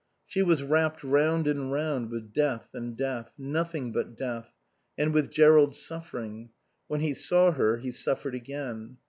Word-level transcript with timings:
She 0.25 0.41
was 0.41 0.63
wrapped 0.63 1.03
round 1.03 1.45
and 1.45 1.71
round 1.71 2.09
with 2.09 2.33
death 2.33 2.69
and 2.73 2.97
death, 2.97 3.31
nothing 3.37 3.91
but 3.91 4.17
death, 4.17 4.51
and 4.97 5.13
with 5.13 5.29
Jerrold's 5.29 5.77
suffering. 5.77 6.49
When 6.87 7.01
he 7.01 7.13
saw 7.13 7.51
her 7.51 7.77
he 7.77 7.91
suffered 7.91 8.33
again. 8.33 8.97